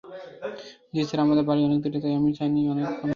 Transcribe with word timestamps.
জ্বী 0.93 1.01
স্যার, 1.07 1.19
আমাদের 1.19 1.45
বাড়ি 1.49 1.61
অনেক 1.67 1.79
দূরে, 1.83 1.99
তাই 2.03 2.13
আমি 2.15 2.29
চাইনি 2.37 2.59
আপনি 2.61 2.81
কষ্ট 2.81 2.93
করেন? 2.93 3.09